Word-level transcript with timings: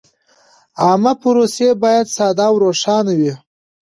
عامه 0.83 1.13
پروسې 1.21 1.69
باید 1.83 2.07
ساده 2.15 2.43
او 2.49 2.55
روښانه 2.65 3.13
وي. 3.19 3.33